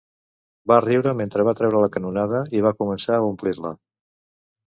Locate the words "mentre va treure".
1.17-1.83